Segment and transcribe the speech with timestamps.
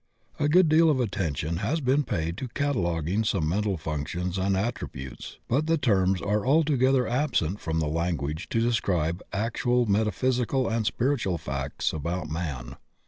[0.39, 5.37] A good deal of attention has been paid to cataloguing some mental functions and attributes,
[5.47, 10.87] but the terms are altogether absent from the language to describe actual meta physical and
[10.87, 12.77] spiritual facts about man.